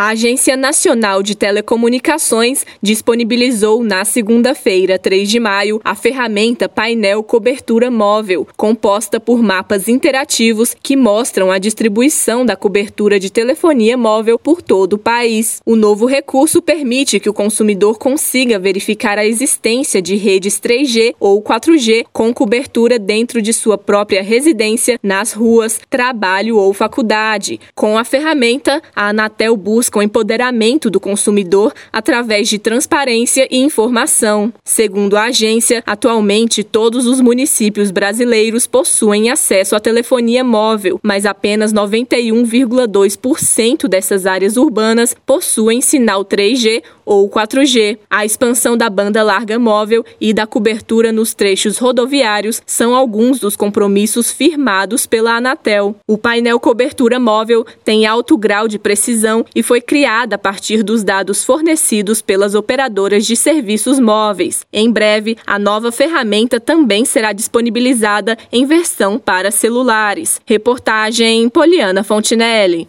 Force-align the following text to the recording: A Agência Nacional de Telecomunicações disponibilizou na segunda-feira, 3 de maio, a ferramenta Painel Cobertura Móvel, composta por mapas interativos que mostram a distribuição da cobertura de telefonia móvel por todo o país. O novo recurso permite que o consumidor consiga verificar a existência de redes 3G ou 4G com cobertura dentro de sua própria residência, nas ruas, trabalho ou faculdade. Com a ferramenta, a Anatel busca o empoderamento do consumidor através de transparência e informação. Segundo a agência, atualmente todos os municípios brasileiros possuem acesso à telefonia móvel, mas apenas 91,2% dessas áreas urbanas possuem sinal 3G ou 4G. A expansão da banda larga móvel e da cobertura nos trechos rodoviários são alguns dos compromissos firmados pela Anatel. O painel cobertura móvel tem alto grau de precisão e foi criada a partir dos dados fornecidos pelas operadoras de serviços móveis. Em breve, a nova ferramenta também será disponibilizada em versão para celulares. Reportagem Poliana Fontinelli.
A 0.00 0.12
Agência 0.12 0.56
Nacional 0.56 1.22
de 1.22 1.34
Telecomunicações 1.34 2.64
disponibilizou 2.80 3.84
na 3.84 4.02
segunda-feira, 4.02 4.98
3 4.98 5.28
de 5.28 5.38
maio, 5.38 5.78
a 5.84 5.94
ferramenta 5.94 6.70
Painel 6.70 7.22
Cobertura 7.22 7.90
Móvel, 7.90 8.48
composta 8.56 9.20
por 9.20 9.42
mapas 9.42 9.88
interativos 9.88 10.74
que 10.82 10.96
mostram 10.96 11.50
a 11.50 11.58
distribuição 11.58 12.46
da 12.46 12.56
cobertura 12.56 13.20
de 13.20 13.30
telefonia 13.30 13.94
móvel 13.94 14.38
por 14.38 14.62
todo 14.62 14.94
o 14.94 14.98
país. 14.98 15.60
O 15.66 15.76
novo 15.76 16.06
recurso 16.06 16.62
permite 16.62 17.20
que 17.20 17.28
o 17.28 17.34
consumidor 17.34 17.98
consiga 17.98 18.58
verificar 18.58 19.18
a 19.18 19.26
existência 19.26 20.00
de 20.00 20.16
redes 20.16 20.58
3G 20.58 21.14
ou 21.20 21.42
4G 21.42 22.06
com 22.10 22.32
cobertura 22.32 22.98
dentro 22.98 23.42
de 23.42 23.52
sua 23.52 23.76
própria 23.76 24.22
residência, 24.22 24.98
nas 25.02 25.34
ruas, 25.34 25.78
trabalho 25.90 26.56
ou 26.56 26.72
faculdade. 26.72 27.60
Com 27.74 27.98
a 27.98 28.04
ferramenta, 28.04 28.80
a 28.96 29.10
Anatel 29.10 29.54
busca 29.58 29.89
o 29.98 30.02
empoderamento 30.02 30.88
do 30.88 31.00
consumidor 31.00 31.74
através 31.92 32.48
de 32.48 32.58
transparência 32.58 33.48
e 33.50 33.58
informação. 33.58 34.52
Segundo 34.64 35.16
a 35.16 35.24
agência, 35.24 35.82
atualmente 35.86 36.62
todos 36.62 37.06
os 37.06 37.20
municípios 37.20 37.90
brasileiros 37.90 38.66
possuem 38.66 39.30
acesso 39.30 39.74
à 39.74 39.80
telefonia 39.80 40.44
móvel, 40.44 41.00
mas 41.02 41.26
apenas 41.26 41.72
91,2% 41.72 43.88
dessas 43.88 44.26
áreas 44.26 44.56
urbanas 44.56 45.16
possuem 45.26 45.80
sinal 45.80 46.24
3G 46.24 46.82
ou 47.10 47.28
4G. 47.28 47.98
A 48.08 48.24
expansão 48.24 48.76
da 48.76 48.88
banda 48.88 49.22
larga 49.22 49.58
móvel 49.58 50.04
e 50.20 50.32
da 50.32 50.46
cobertura 50.46 51.10
nos 51.10 51.34
trechos 51.34 51.78
rodoviários 51.78 52.62
são 52.64 52.94
alguns 52.94 53.40
dos 53.40 53.56
compromissos 53.56 54.30
firmados 54.30 55.06
pela 55.06 55.36
Anatel. 55.36 55.96
O 56.06 56.16
painel 56.16 56.60
cobertura 56.60 57.18
móvel 57.18 57.66
tem 57.84 58.06
alto 58.06 58.38
grau 58.38 58.68
de 58.68 58.78
precisão 58.78 59.44
e 59.54 59.62
foi 59.80 59.82
criada 59.82 60.36
a 60.36 60.38
partir 60.38 60.82
dos 60.82 61.02
dados 61.02 61.42
fornecidos 61.42 62.20
pelas 62.20 62.54
operadoras 62.54 63.26
de 63.26 63.34
serviços 63.34 63.98
móveis. 63.98 64.66
Em 64.72 64.90
breve, 64.90 65.36
a 65.46 65.58
nova 65.58 65.90
ferramenta 65.90 66.60
também 66.60 67.04
será 67.04 67.32
disponibilizada 67.32 68.36
em 68.52 68.66
versão 68.66 69.18
para 69.18 69.50
celulares. 69.50 70.40
Reportagem 70.44 71.48
Poliana 71.48 72.04
Fontinelli. 72.04 72.88